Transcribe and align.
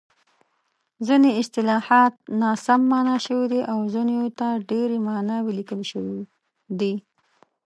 ځیني 1.05 1.31
اصطلاحات 1.41 2.13
ناسم 2.41 2.81
مانا 2.91 3.15
شوي 3.25 3.45
دي 3.53 3.61
او 3.71 3.79
ځینو 3.93 4.17
ته 4.39 4.47
ډېرې 4.69 4.97
ماناوې 5.07 5.51
لیکل 5.59 5.81
شوې 5.91 6.19
دي. 6.79 6.93